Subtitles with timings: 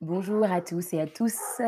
[0.00, 1.60] Bonjour à tous et à tous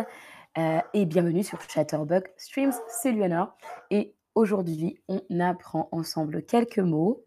[0.57, 3.55] euh, et bienvenue sur Chatterbug Streams, c'est Luana
[3.91, 7.25] et aujourd'hui on apprend ensemble quelques mots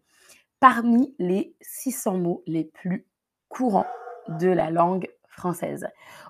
[0.60, 3.06] parmi les 600 mots les plus
[3.48, 3.86] courants
[4.28, 5.86] de la langue française.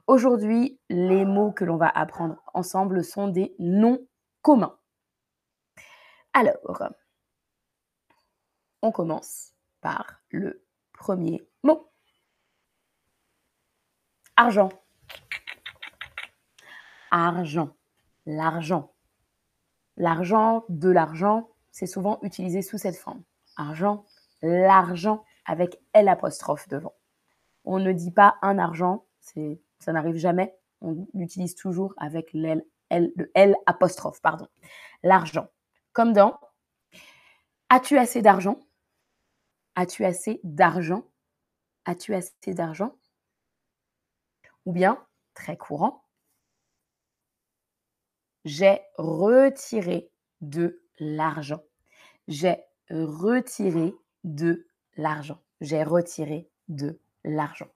[0.07, 4.07] Aujourd'hui, les mots que l'on va apprendre ensemble sont des noms
[4.43, 4.79] communs.
[6.35, 6.83] Alors,
[8.83, 10.63] on commence par le
[10.93, 11.91] premier mot.
[14.41, 14.69] Argent.
[17.11, 17.71] Argent.
[18.25, 18.93] L'argent.
[19.97, 23.25] L'argent, de l'argent, c'est souvent utilisé sous cette forme.
[23.57, 24.05] Argent,
[24.41, 26.95] l'argent avec L apostrophe devant.
[27.65, 29.07] On ne dit pas un argent,
[29.81, 30.57] ça n'arrive jamais.
[30.83, 34.47] On l'utilise toujours avec L, le L apostrophe, pardon.
[35.03, 35.49] L'argent.
[35.93, 36.39] Comme dans
[37.71, 38.61] As-tu assez d'argent?
[39.75, 41.03] As-tu assez d'argent?
[41.87, 42.98] As-tu assez d'argent?
[44.69, 45.03] Ou bien,
[45.33, 46.05] très courant,
[48.45, 50.11] j'ai retiré
[50.43, 51.63] de l'argent.
[52.29, 52.59] J'ai
[52.91, 53.95] retiré
[54.25, 54.67] de
[54.99, 55.41] l'argent.
[55.63, 57.69] J'ai retiré de l'argent.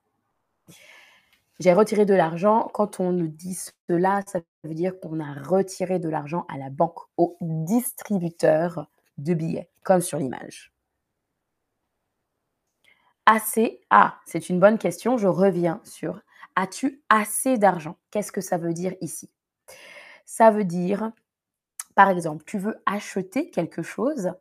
[1.60, 2.68] J'ai retiré de l'argent.
[2.74, 3.56] Quand on nous dit
[3.88, 9.32] cela, ça veut dire qu'on a retiré de l'argent à la banque, au distributeur de
[9.32, 10.74] billets, comme sur l'image.
[13.24, 13.80] Assez?
[13.88, 15.16] Ah, c'est une bonne question.
[15.16, 16.20] Je reviens sur
[16.56, 17.96] As-tu assez d'argent?
[18.10, 19.30] Qu'est-ce que ça veut dire ici?
[20.24, 21.12] Ça veut dire,
[21.94, 24.32] par exemple, tu veux acheter quelque chose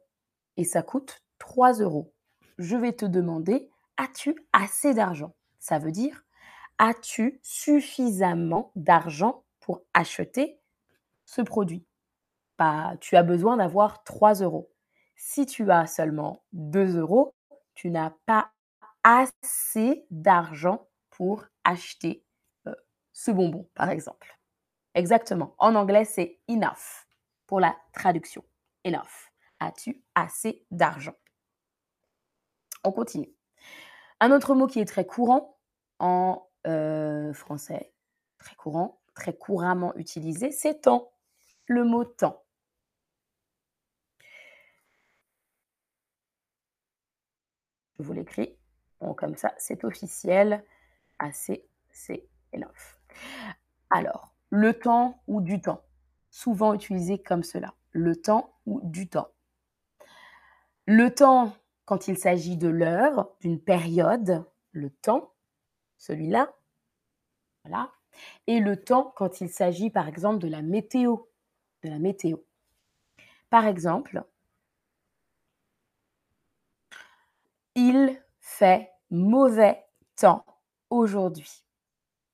[0.57, 2.13] et ça coûte 3 euros.
[2.57, 5.33] Je vais te demander, as-tu assez d'argent?
[5.59, 6.23] Ça veut dire,
[6.77, 10.59] as-tu suffisamment d'argent pour acheter
[11.25, 11.85] ce produit?
[12.57, 14.69] Pas, Tu as besoin d'avoir 3 euros.
[15.15, 17.33] Si tu as seulement 2 euros,
[17.73, 18.51] tu n'as pas
[19.03, 20.87] assez d'argent
[21.21, 22.25] pour acheter
[22.65, 22.73] euh,
[23.13, 24.39] ce bonbon, par exemple.
[24.95, 25.53] Exactement.
[25.59, 27.05] En anglais, c'est enough
[27.45, 28.43] pour la traduction.
[28.87, 29.29] Enough.
[29.59, 31.13] As-tu assez d'argent?
[32.83, 33.31] On continue.
[34.19, 35.59] Un autre mot qui est très courant
[35.99, 37.93] en euh, français,
[38.39, 41.11] très courant, très couramment utilisé, c'est temps.
[41.67, 42.43] Le mot temps.
[47.99, 48.57] Je vous l'écris.
[49.17, 50.65] Comme ça, c'est officiel
[51.21, 52.99] assez, c'est enough.
[53.89, 55.83] Alors, le temps ou du temps,
[56.29, 57.73] souvent utilisé comme cela.
[57.91, 59.29] Le temps ou du temps.
[60.85, 61.55] Le temps,
[61.85, 65.33] quand il s'agit de l'heure, d'une période, le temps,
[65.97, 66.53] celui-là,
[67.63, 67.91] voilà.
[68.47, 71.17] Et le temps quand il s'agit, par exemple, de la météo,
[71.83, 72.37] de la météo.
[73.49, 74.23] Par exemple,
[77.75, 80.45] il fait mauvais temps
[80.91, 81.65] aujourd'hui.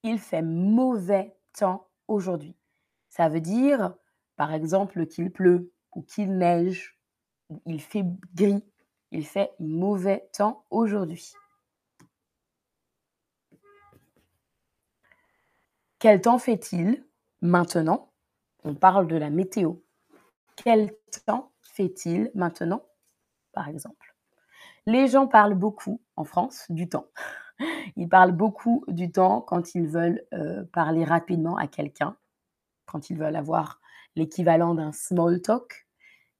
[0.03, 2.57] Il fait mauvais temps aujourd'hui.
[3.07, 3.95] Ça veut dire,
[4.35, 6.99] par exemple, qu'il pleut ou qu'il neige,
[7.65, 8.03] il fait
[8.35, 8.63] gris.
[9.11, 11.31] Il fait mauvais temps aujourd'hui.
[15.99, 17.07] Quel temps fait-il
[17.41, 18.11] maintenant?
[18.65, 19.75] On parle de la météo.
[20.57, 20.93] Quel
[21.25, 22.85] temps fait-il maintenant,
[23.53, 24.15] par exemple?
[24.85, 27.07] Les gens parlent beaucoup en France du temps.
[27.95, 32.15] Ils parlent beaucoup du temps quand ils veulent euh, parler rapidement à quelqu'un,
[32.85, 33.79] quand ils veulent avoir
[34.15, 35.87] l'équivalent d'un small talk,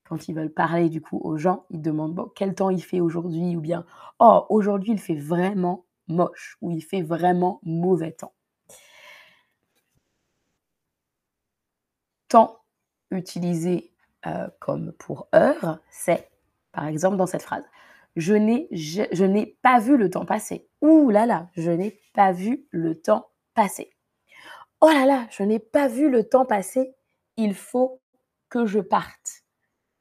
[0.04, 3.56] quand ils veulent parler du coup aux gens, ils demandent quel temps il fait aujourd'hui
[3.56, 3.86] ou bien
[4.20, 8.34] oh aujourd'hui il fait vraiment moche ou il fait vraiment mauvais temps.
[12.30, 12.60] Temps
[13.12, 13.92] utilisé
[14.26, 16.30] euh, comme pour heure, c'est
[16.72, 17.64] par exemple dans cette phrase
[18.18, 20.68] je n'ai, je, n'ai pas vu le temps passer.
[20.82, 23.92] Ouh là là, je n'ai pas vu le temps passer.
[24.82, 26.96] Oh là là, je n'ai pas vu le temps passer.
[27.38, 28.02] Il faut
[28.50, 29.44] que je parte.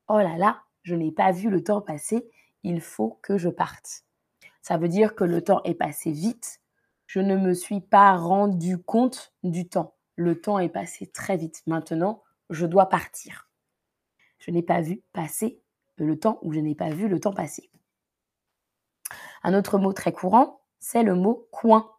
[0.09, 2.27] Oh là là, je n'ai pas vu le temps passer.
[2.63, 4.05] Il faut que je parte.
[4.63, 6.61] Ça veut dire que le temps est passé vite.
[7.07, 9.95] Je ne me suis pas rendu compte du temps.
[10.17, 11.63] Le temps est passé très vite.
[11.67, 13.51] Maintenant, je dois partir.
[14.39, 15.61] Je n'ai pas vu passer
[15.99, 17.71] le temps ou je n'ai pas vu le temps passer.
[19.43, 21.91] Un autre mot très courant, c'est le mot coin.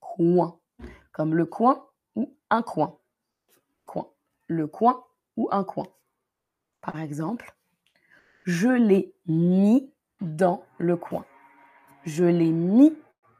[0.00, 0.58] Coin.
[1.12, 2.98] Comme le coin ou un coin.
[3.86, 4.10] Coin.
[4.46, 5.04] Le coin
[5.36, 5.86] ou un coin.
[6.80, 7.54] Par exemple,
[8.44, 9.90] je l'ai mis
[10.20, 11.24] dans le coin.
[12.04, 12.96] Je l'ai mis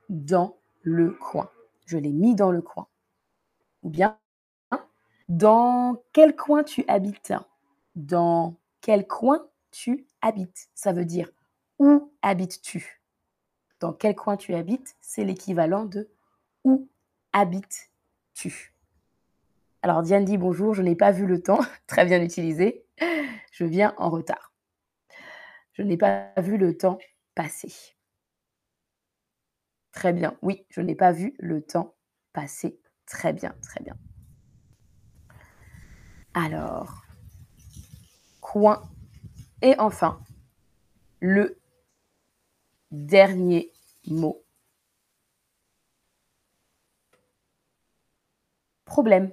[0.08, 1.50] dans le coin.
[1.86, 2.88] Je l'ai mis dans le coin.
[3.82, 4.18] Ou bien,
[5.28, 7.34] dans quel coin tu habites?
[7.94, 10.68] Dans quel coin tu habites?
[10.74, 11.30] Ça veut dire
[11.78, 13.02] où habites-tu?
[13.80, 14.96] Dans quel coin tu habites?
[15.00, 16.10] C'est l'équivalent de
[16.64, 16.88] où
[17.32, 18.74] habites-tu?
[19.82, 22.86] Alors Diane dit bonjour, je n'ai pas vu le temps, très bien utilisé.
[23.52, 24.52] Je viens en retard.
[25.74, 26.98] Je n'ai pas vu le temps
[27.34, 27.72] passer.
[29.92, 31.94] Très bien, oui, je n'ai pas vu le temps
[32.32, 32.80] passer.
[33.06, 33.96] Très bien, très bien.
[36.32, 37.04] Alors,
[38.40, 38.82] coin.
[39.62, 40.20] Et enfin,
[41.20, 41.60] le
[42.94, 43.72] dernier
[44.06, 44.42] mot.
[48.84, 49.32] Problème.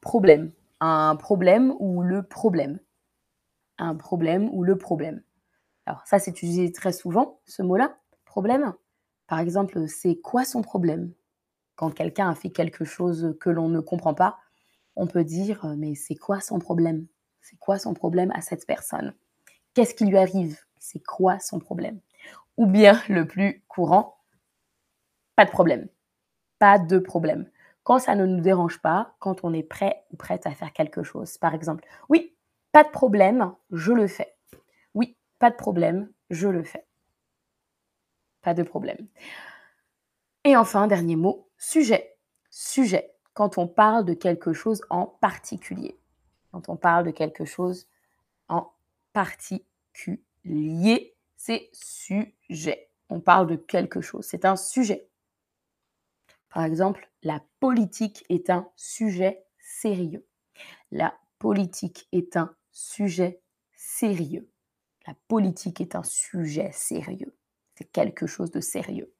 [0.00, 0.50] Problème.
[0.80, 2.80] Un problème ou le problème.
[3.78, 5.22] Un problème ou le problème.
[5.86, 8.74] Alors ça, c'est utilisé très souvent, ce mot-là, problème.
[9.26, 11.12] Par exemple, c'est quoi son problème?
[11.76, 14.38] Quand quelqu'un a fait quelque chose que l'on ne comprend pas,
[14.96, 17.06] on peut dire, mais c'est quoi son problème?
[17.40, 19.14] C'est quoi son problème à cette personne?
[19.74, 20.58] Qu'est-ce qui lui arrive?
[20.78, 22.00] C'est quoi son problème?
[22.58, 24.18] Ou bien le plus courant,
[25.36, 25.88] pas de problème.
[26.58, 27.48] Pas de problème.
[27.84, 31.04] Quand ça ne nous dérange pas, quand on est prêt ou prête à faire quelque
[31.04, 31.38] chose.
[31.38, 32.36] Par exemple, oui,
[32.72, 34.36] pas de problème, je le fais.
[34.94, 36.84] Oui, pas de problème, je le fais.
[38.42, 39.06] Pas de problème.
[40.42, 42.16] Et enfin, dernier mot, sujet.
[42.50, 45.96] Sujet, quand on parle de quelque chose en particulier.
[46.50, 47.88] Quand on parle de quelque chose
[48.48, 48.72] en
[49.12, 52.34] particulier, c'est sujet.
[53.10, 55.08] On parle de quelque chose, c'est un sujet.
[56.50, 60.26] Par exemple, la politique est un sujet sérieux.
[60.90, 63.40] La politique est un sujet
[63.74, 64.50] sérieux.
[65.06, 67.34] La politique est un sujet sérieux.
[67.74, 69.12] C'est quelque chose de sérieux.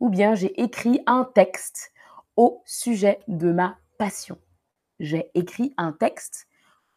[0.00, 1.92] Ou bien j'ai écrit un texte
[2.36, 4.38] au sujet de ma passion.
[5.00, 6.46] J'ai écrit un texte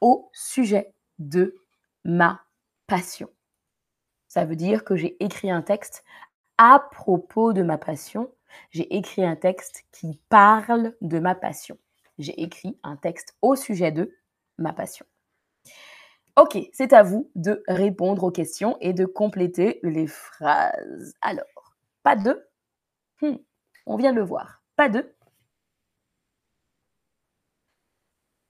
[0.02, 1.56] au sujet de
[2.04, 2.42] ma
[2.88, 3.30] passion.
[4.30, 6.06] Ça veut dire que j'ai écrit un texte
[6.58, 8.32] à propos de ma passion.
[8.70, 11.78] J'ai écrit un texte qui parle de ma passion.
[12.20, 14.16] J'ai écrit un texte au sujet de
[14.58, 15.06] ma passion.
[16.36, 21.16] Ok, c'est à vous de répondre aux questions et de compléter les phrases.
[21.22, 22.48] Alors, pas de
[23.22, 23.36] hmm,
[23.88, 24.62] On vient de le voir.
[24.76, 25.12] Pas de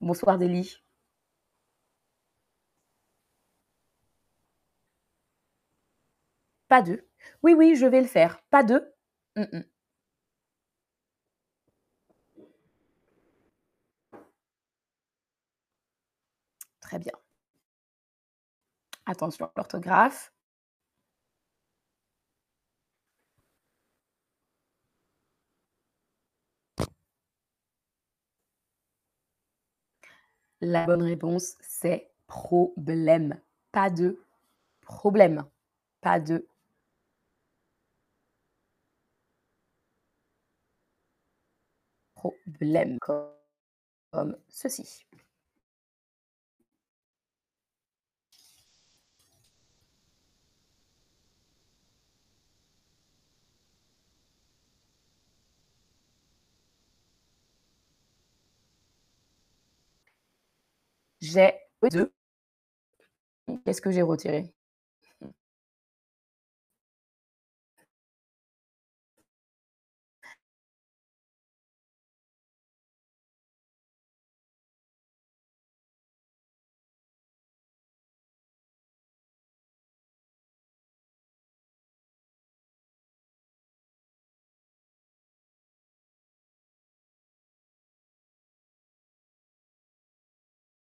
[0.02, 0.78] Bonsoir Délie.
[6.70, 7.04] Pas de.
[7.44, 8.40] Oui, oui, je vais le faire.
[8.50, 8.94] Pas de.
[16.82, 17.14] Très bien.
[19.06, 20.32] Attention à l'orthographe.
[30.62, 33.42] La bonne réponse, c'est problème.
[33.74, 34.22] Pas de
[34.82, 35.46] problème.
[36.02, 36.49] Pas de
[42.20, 42.98] problème
[44.12, 45.06] comme ceci.
[61.22, 61.54] J'ai
[61.92, 62.12] deux.
[63.66, 64.54] Qu'est-ce que j'ai retiré?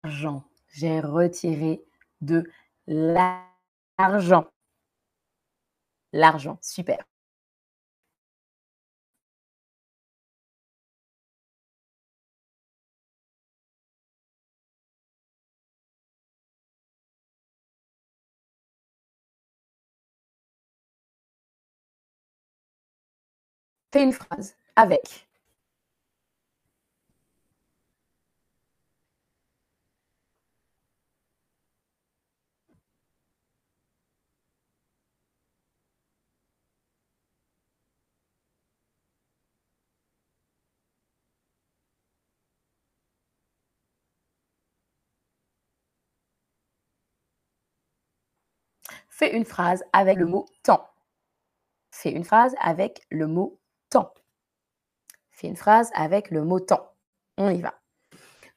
[0.03, 0.43] Argent.
[0.73, 1.81] J'ai retiré
[2.21, 2.43] de
[2.87, 4.47] l'argent.
[6.13, 7.03] L'argent, super.
[23.93, 25.27] Fais une phrase avec.
[49.15, 50.89] Fais une phrase avec le mot temps.
[51.91, 53.59] Fais une phrase avec le mot
[53.91, 54.11] temps.
[55.29, 56.95] Fais une phrase avec le mot temps.
[57.37, 57.79] On y va.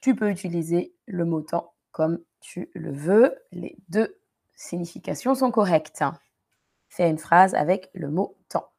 [0.01, 3.37] Tu peux utiliser le mot temps comme tu le veux.
[3.53, 4.19] Les deux
[4.55, 6.03] significations sont correctes.
[6.89, 8.73] Fais une phrase avec le mot temps.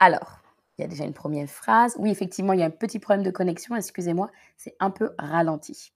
[0.00, 0.40] Alors,
[0.76, 1.94] il y a déjà une première phrase.
[1.98, 5.92] Oui, effectivement, il y a un petit problème de connexion, excusez-moi, c'est un peu ralenti.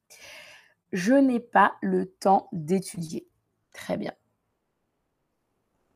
[0.92, 3.26] Je n'ai pas le temps d'étudier.
[3.72, 4.12] Très bien.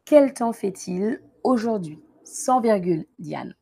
[0.07, 2.03] Quel temps fait-il aujourd'hui?
[2.25, 3.55] Sans virgule, Diane.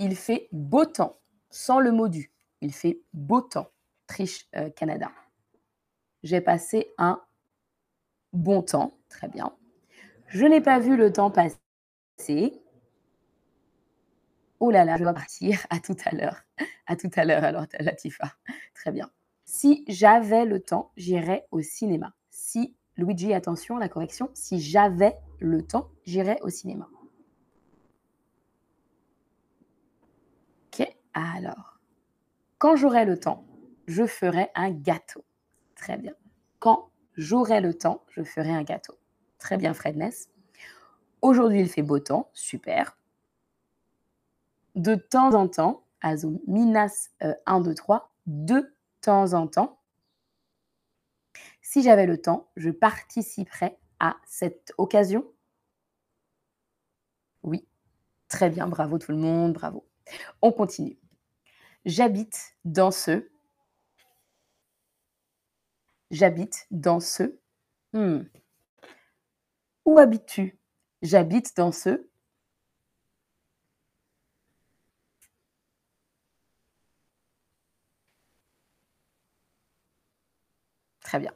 [0.00, 1.18] Il fait beau temps,
[1.48, 2.32] sans le mot du.
[2.60, 3.70] Il fait beau temps.
[4.08, 5.10] Triche euh, Canada.
[6.22, 7.20] J'ai passé un
[8.32, 8.98] bon temps.
[9.08, 9.56] Très bien.
[10.26, 11.56] Je n'ai pas vu le temps passer.
[14.58, 15.66] Oh là là, je dois partir.
[15.70, 16.42] À tout à l'heure.
[16.86, 18.32] À tout à l'heure, alors, Latifa.
[18.74, 19.10] Très bien.
[19.44, 22.14] Si j'avais le temps, j'irais au cinéma.
[22.30, 24.30] Si, Luigi, attention, la correction.
[24.34, 26.88] Si j'avais le temps, j'irais au cinéma.
[30.72, 31.78] Ok, alors.
[32.58, 33.44] Quand j'aurai le temps,
[33.86, 35.24] je ferai un gâteau.
[35.74, 36.14] Très bien.
[36.58, 38.94] Quand j'aurai le temps, je ferai un gâteau.
[39.38, 40.30] Très bien, Fredness.
[41.26, 42.30] Aujourd'hui, il fait beau temps.
[42.34, 42.96] Super.
[44.76, 47.10] De temps en temps, Azul Minas
[47.46, 49.80] 1, 2, 3, de temps en temps.
[51.62, 55.26] Si j'avais le temps, je participerais à cette occasion.
[57.42, 57.66] Oui,
[58.28, 59.84] très bien, bravo tout le monde, bravo.
[60.42, 60.96] On continue.
[61.84, 63.28] J'habite dans ce.
[66.12, 67.36] J'habite dans ce.
[67.92, 68.22] Hmm.
[69.86, 70.56] Où habites-tu?
[71.02, 72.06] J'habite dans ce.
[81.00, 81.32] Très bien.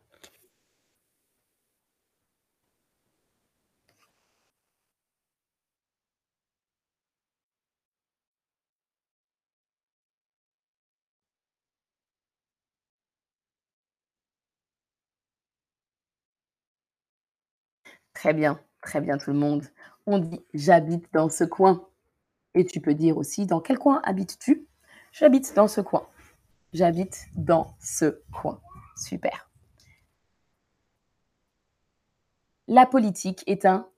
[18.15, 19.65] Très bien, très bien tout le monde.
[20.07, 21.87] On dit j'habite dans ce coin.
[22.55, 24.67] Et tu peux dire aussi dans quel coin habites-tu?
[25.13, 26.07] J'habite dans ce coin.
[26.73, 28.61] J'habite dans ce coin.
[28.97, 29.51] Super.
[32.69, 33.89] La politique est un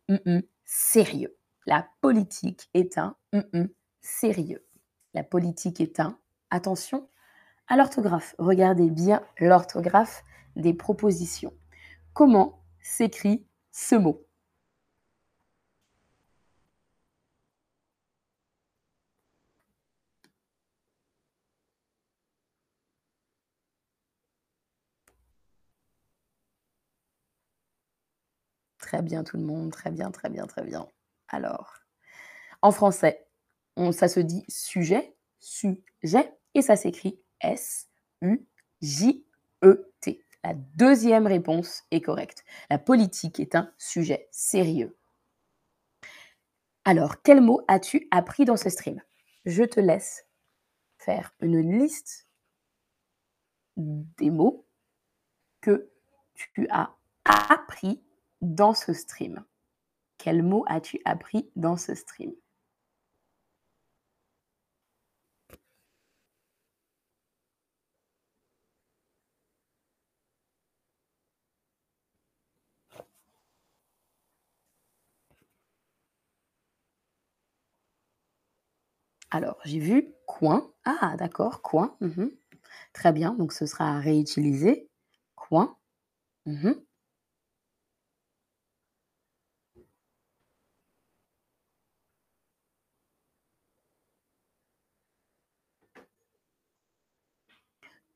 [0.64, 1.36] sérieux.
[1.66, 3.16] La politique est un
[4.00, 4.66] sérieux.
[5.14, 6.18] La politique est un,
[6.50, 7.08] attention,
[7.68, 8.34] à l'orthographe.
[8.38, 10.24] Regardez bien l'orthographe
[10.56, 11.52] des propositions.
[12.14, 14.24] Comment s'écrit ce mot?
[28.92, 30.86] Très bien tout le monde, très bien, très bien, très bien.
[31.28, 31.78] Alors,
[32.60, 33.26] en français,
[33.90, 38.36] ça se dit sujet, sujet, et ça s'écrit S-U-J-E-T.
[40.44, 42.44] La deuxième réponse est correcte.
[42.68, 44.94] La politique est un sujet sérieux.
[46.84, 49.00] Alors, quel mot as-tu appris dans ce stream?
[49.46, 50.26] Je te laisse
[50.98, 52.28] faire une liste
[53.78, 54.66] des mots
[55.62, 55.90] que
[56.34, 56.94] tu as
[57.24, 58.04] appris
[58.42, 59.42] dans ce stream
[60.18, 62.32] Quel mot as-tu appris dans ce stream?
[79.32, 80.70] Alors, j'ai vu coin.
[80.84, 81.96] Ah, d'accord, coin.
[82.00, 82.26] Mmh
[82.92, 84.88] Très bien, donc ce sera à réutiliser.
[85.36, 85.76] Coin.
[86.46, 86.72] Mmh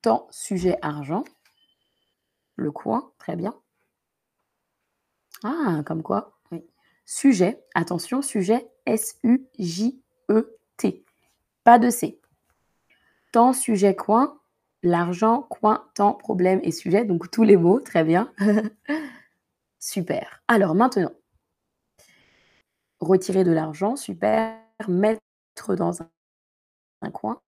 [0.06, 1.24] Temps, sujet, argent.
[2.54, 3.56] Le coin, très bien.
[5.42, 6.38] Ah, comme quoi.
[7.04, 10.04] Sujet, attention, sujet, S-U-J-E-T.
[11.64, 12.20] Pas de C.
[13.32, 14.40] Temps, sujet, coin.
[14.84, 17.04] L'argent, coin, temps, problème et sujet.
[17.04, 18.32] Donc tous les mots, très bien.
[19.80, 20.40] super.
[20.46, 21.10] Alors maintenant,
[23.00, 24.56] retirer de l'argent, super.
[24.86, 27.40] Mettre dans un, coin.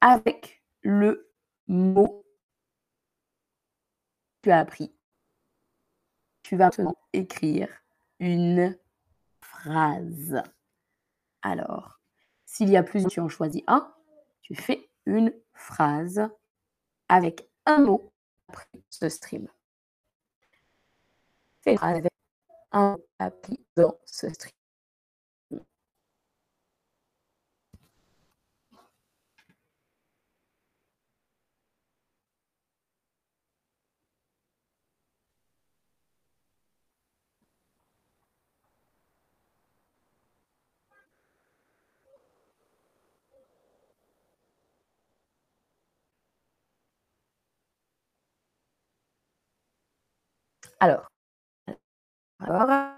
[0.00, 1.32] Avec le
[1.66, 2.24] mot
[4.42, 4.94] que tu as appris,
[6.42, 7.68] tu vas maintenant écrire
[8.20, 8.78] une
[9.40, 10.42] phrase.
[11.42, 12.00] Alors,
[12.44, 13.92] s'il y a plusieurs, tu en choisis un,
[14.42, 16.28] tu fais une phrase
[17.08, 18.12] avec un mot
[18.48, 19.48] après ce stream.
[21.62, 22.12] Fais une phrase avec
[22.72, 24.55] un mot appris dans ce stream.
[50.80, 51.08] Alors
[52.40, 52.95] alors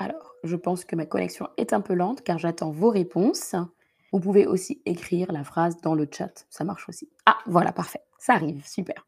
[0.00, 3.56] Alors, je pense que ma connexion est un peu lente car j'attends vos réponses.
[4.12, 7.10] Vous pouvez aussi écrire la phrase dans le chat, ça marche aussi.
[7.26, 9.06] Ah, voilà, parfait, ça arrive, super.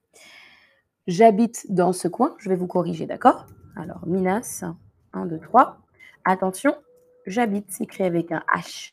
[1.06, 3.46] J'habite dans ce coin, je vais vous corriger, d'accord?
[3.76, 4.64] Alors, Minas,
[5.12, 5.78] 1, 2, 3.
[6.24, 6.74] Attention,
[7.24, 8.92] j'habite s'écrit avec un H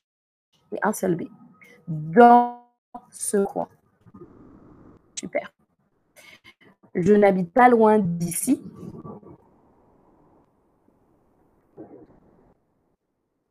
[0.74, 1.24] et un seul B.
[1.88, 2.64] Dans
[3.10, 3.68] ce coin.
[5.20, 5.52] Super.
[6.94, 8.64] Je n'habite pas loin d'ici.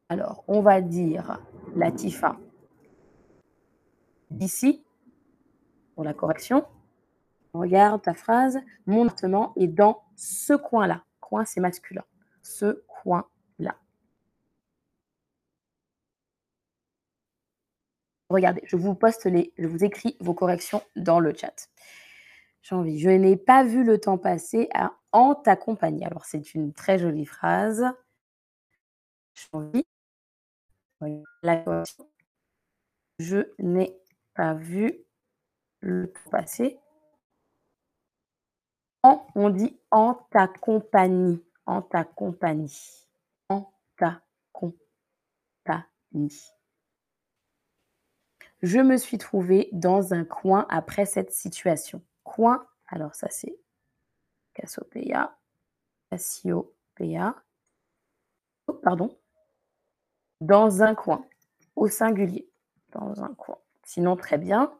[0.09, 1.41] Alors, on va dire
[1.75, 2.39] Latifa
[4.31, 4.85] d'ici
[5.95, 6.65] pour la correction.
[7.53, 8.61] Regarde ta phrase.
[8.87, 11.05] Mon appartement est dans ce coin-là.
[11.21, 12.05] Coin, c'est masculin.
[12.43, 13.77] Ce coin-là.
[18.29, 21.69] Regardez, je vous poste les, je vous écris vos corrections dans le chat.
[22.63, 22.99] J'ai envie.
[22.99, 26.05] Je n'ai pas vu le temps passer à, en ta compagnie.
[26.05, 27.85] Alors, c'est une très jolie phrase.
[29.35, 29.85] J'ai envie.
[31.43, 31.85] La.
[33.19, 33.99] Je n'ai
[34.35, 34.93] pas vu
[35.81, 36.79] le passer.
[39.03, 41.43] En, on dit en ta compagnie.
[41.67, 43.07] En ta compagnie.
[43.49, 44.77] En ta compagnie.
[48.63, 52.03] Je me suis trouvée dans un coin après cette situation.
[52.25, 53.57] Coin, alors ça c'est
[54.55, 55.37] Cassiopeia.
[56.11, 57.37] Cassiopeia.
[58.67, 59.17] Oh, pardon.
[60.41, 61.25] Dans un coin,
[61.77, 62.49] au singulier.
[62.93, 63.59] Dans un coin.
[63.85, 64.73] Sinon, très bien.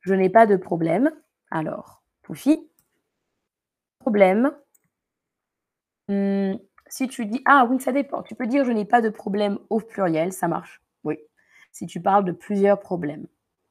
[0.00, 1.10] Je n'ai pas de problème.
[1.50, 2.68] Alors, Poufi,
[3.98, 4.52] problème.
[6.08, 8.22] Hum, si tu dis, ah oui, ça dépend.
[8.22, 10.82] Tu peux dire je n'ai pas de problème au pluriel, ça marche.
[11.04, 11.18] Oui.
[11.72, 13.26] Si tu parles de plusieurs problèmes.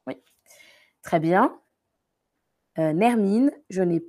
[0.07, 0.15] Oui.
[1.01, 1.57] Très bien.
[2.77, 4.03] Euh, Nermine, je n'ai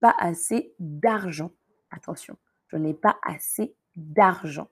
[0.00, 1.50] pas assez d'argent.
[1.90, 2.36] Attention,
[2.68, 4.68] je n'ai pas assez d'argent.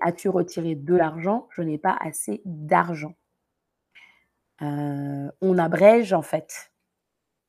[0.00, 1.48] As-tu retiré de l'argent?
[1.52, 3.14] Je n'ai pas assez d'argent.
[4.62, 6.72] Euh, on abrège en fait.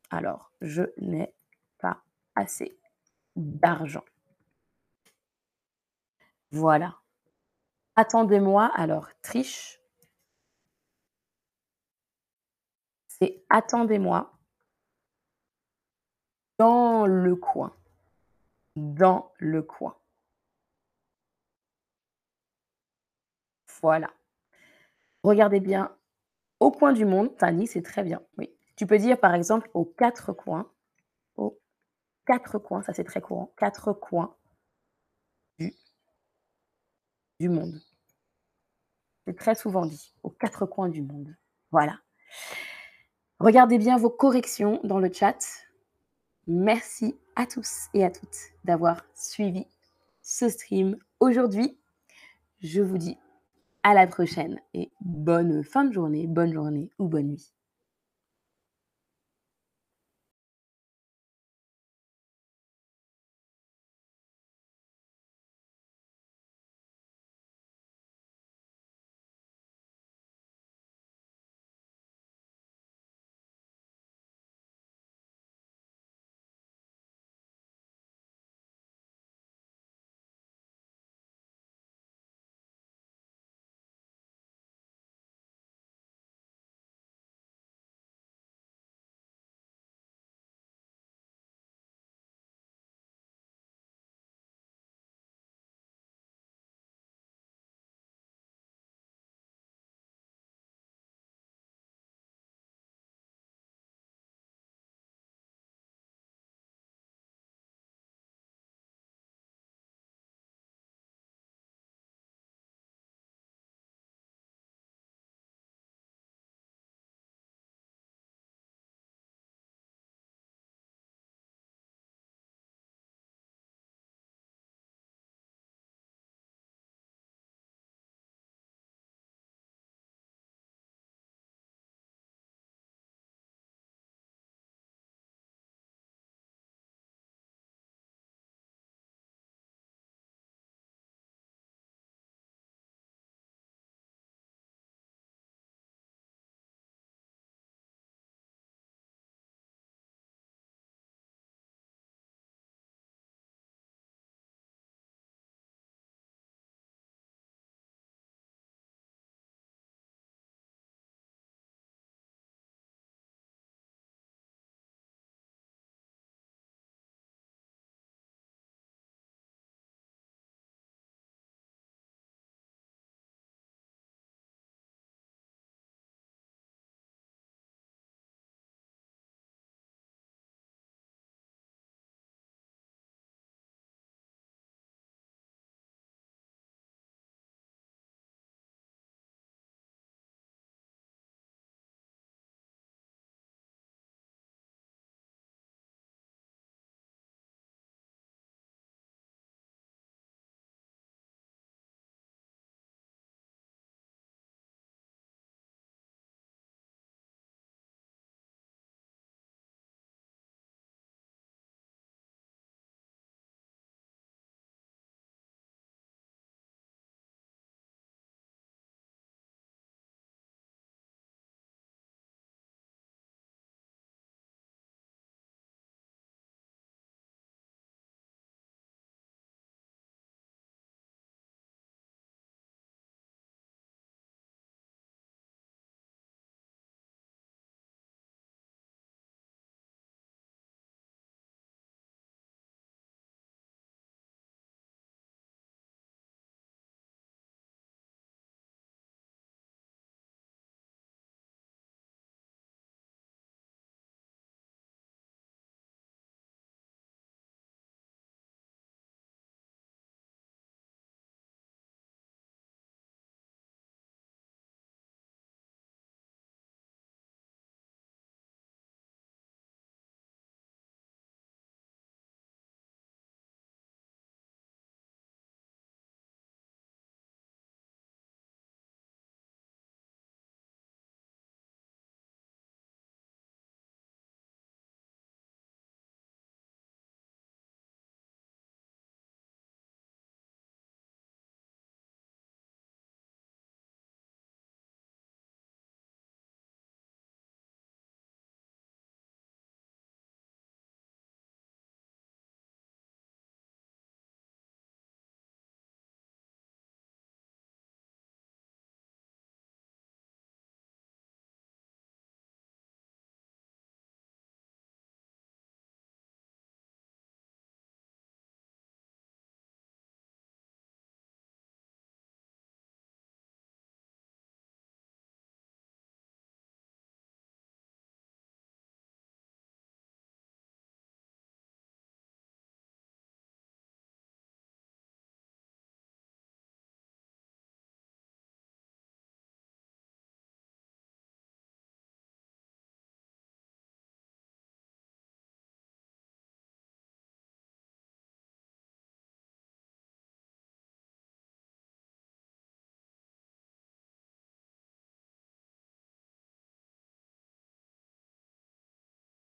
[0.10, 1.34] Alors, je n'ai
[1.80, 2.02] pas
[2.36, 2.78] assez
[3.36, 4.04] d'argent.
[6.52, 6.98] Voilà.
[7.96, 9.80] Attendez-moi, alors triche.
[13.08, 14.34] C'est attendez-moi
[16.58, 17.74] dans le coin.
[18.76, 19.96] Dans le coin.
[23.82, 24.12] Voilà.
[25.24, 25.96] Regardez bien
[26.60, 28.22] au coin du monde, Tani, c'est très bien.
[28.38, 28.56] Oui.
[28.76, 30.72] Tu peux dire par exemple aux quatre coins.
[31.36, 31.60] Aux
[32.26, 33.54] quatre coins, ça c'est très courant.
[33.58, 34.36] Quatre coins
[35.60, 35.74] du,
[37.40, 37.82] du monde.
[39.26, 40.14] C'est très souvent dit.
[40.24, 41.36] Aux quatre coins du monde.
[41.72, 42.00] Voilà.
[43.40, 45.38] Regardez bien vos corrections dans le chat.
[46.48, 49.68] Merci à tous et à toutes d'avoir suivi
[50.22, 51.78] ce stream aujourd'hui.
[52.62, 53.18] Je vous dis
[53.86, 57.55] à la prochaine et bonne fin de journée, bonne journée ou bonne nuit.